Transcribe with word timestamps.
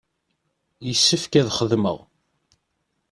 Yessefk 0.87 1.33
ad 1.39 1.47
xedmeɣ. 1.57 1.97